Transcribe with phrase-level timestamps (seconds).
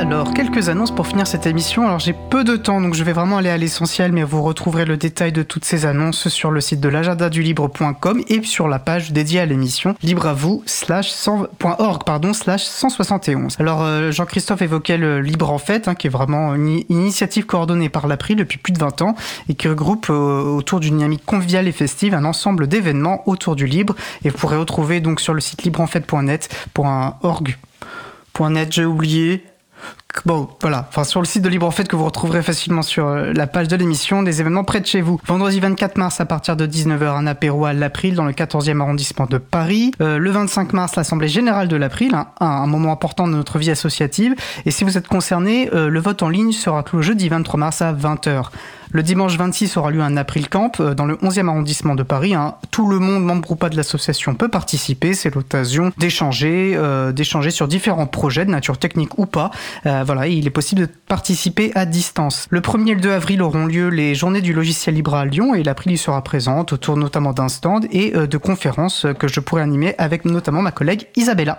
[0.00, 1.84] Alors, quelques annonces pour finir cette émission.
[1.84, 4.86] Alors, j'ai peu de temps, donc je vais vraiment aller à l'essentiel, mais vous retrouverez
[4.86, 9.12] le détail de toutes ces annonces sur le site de l'agendadulibre.com et sur la page
[9.12, 11.12] dédiée à l'émission libre à vous slash
[12.06, 13.60] pardon slash 171.
[13.60, 17.90] Alors, euh, Jean-Christophe évoquait le Libre en Fête, hein, qui est vraiment une initiative coordonnée
[17.90, 19.14] par l'April depuis plus de 20 ans
[19.50, 23.66] et qui regroupe euh, autour d'une dynamique conviviale et festive un ensemble d'événements autour du
[23.66, 23.94] libre.
[24.24, 26.86] Et vous pourrez retrouver donc sur le site libreenfête.net pour
[28.70, 29.44] j'ai oublié.
[30.26, 30.86] Bon, voilà.
[30.88, 33.46] Enfin, sur le site de Libre en Fait que vous retrouverez facilement sur euh, la
[33.46, 35.20] page de l'émission, des événements près de chez vous.
[35.26, 39.26] Vendredi 24 mars à partir de 19h, un apéro à l'April dans le 14e arrondissement
[39.26, 39.92] de Paris.
[40.00, 44.34] Euh, le 25 mars, l'Assemblée Générale de l'April, un, moment important de notre vie associative.
[44.66, 47.82] Et si vous êtes concerné, euh, le vote en ligne sera clos jeudi 23 mars
[47.82, 48.50] à 20h.
[48.92, 52.34] Le dimanche 26 aura lieu un April Camp euh, dans le 11e arrondissement de Paris.
[52.34, 52.56] Hein.
[52.72, 55.14] Tout le monde, membre ou pas de l'association, peut participer.
[55.14, 59.52] C'est l'occasion d'échanger, euh, d'échanger sur différents projets de nature technique ou pas.
[59.86, 62.48] Euh, voilà, il est possible de participer à distance.
[62.50, 65.54] Le 1er et le 2 avril auront lieu les journées du logiciel libre à Lyon
[65.54, 69.62] et l'April y sera présente autour notamment d'un stand et de conférences que je pourrai
[69.62, 71.56] animer avec notamment ma collègue Isabella.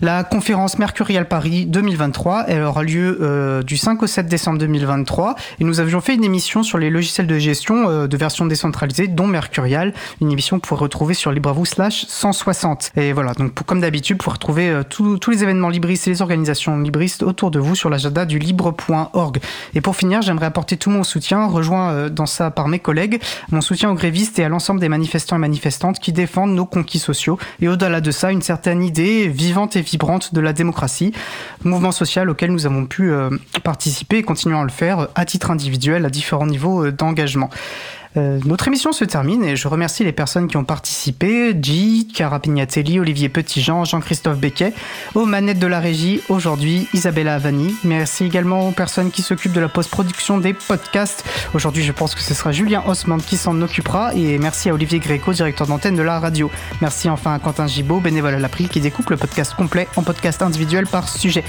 [0.00, 5.34] La conférence Mercurial Paris 2023, elle aura lieu euh, du 5 au 7 décembre 2023
[5.58, 9.08] et nous avions fait une émission sur les logiciels de gestion euh, de version décentralisée,
[9.08, 12.92] dont Mercurial, une émission que vous pourrez retrouver sur LibreVou slash 160.
[12.96, 16.78] Et voilà, donc comme d'habitude, pour retrouver euh, tous les événements libristes et les organisations
[16.78, 19.40] libristes autour de vous sur l'agenda du libre.org.
[19.74, 23.60] Et pour finir, j'aimerais apporter tout mon soutien, rejoint dans ça par mes collègues, mon
[23.60, 27.36] soutien aux grévistes et à l'ensemble des manifestants et manifestantes qui défendent nos conquis sociaux
[27.60, 31.12] et au-delà de ça, une certaine idée vivante et vibrante de la démocratie,
[31.64, 33.30] mouvement social auquel nous avons pu euh,
[33.64, 37.50] participer et continuons à le faire à titre individuel à différents niveaux euh, d'engagement.
[38.18, 42.40] Euh, notre émission se termine et je remercie les personnes qui ont participé, G, Cara
[42.40, 44.72] Pignatelli, Olivier Petitjean, Jean-Christophe Becquet,
[45.14, 47.74] aux manettes de la régie, aujourd'hui Isabella Avani.
[47.84, 51.24] Merci également aux personnes qui s'occupent de la post-production des podcasts.
[51.54, 54.98] Aujourd'hui, je pense que ce sera Julien Osman qui s'en occupera et merci à Olivier
[54.98, 56.50] Gréco, directeur d'antenne de la radio.
[56.80, 60.42] Merci enfin à Quentin Gibaud, bénévole à l'April, qui découpe le podcast complet en podcast
[60.42, 61.44] individuel par sujet.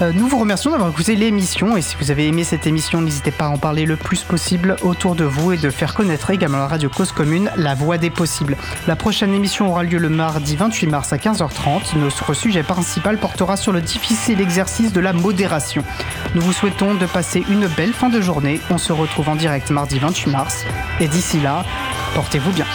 [0.00, 3.32] Euh, nous vous remercions d'avoir écouté l'émission et si vous avez aimé cette émission, n'hésitez
[3.32, 6.58] pas à en parler le plus possible autour de vous et de faire connaître également
[6.58, 8.56] la radio Cause Commune la voix des possibles.
[8.86, 11.98] La prochaine émission aura lieu le mardi 28 mars à 15h30.
[11.98, 15.82] Notre sujet principal portera sur le difficile exercice de la modération.
[16.36, 18.60] Nous vous souhaitons de passer une belle fin de journée.
[18.70, 20.64] On se retrouve en direct mardi 28 mars
[21.00, 21.64] et d'ici là,
[22.14, 22.66] portez-vous bien.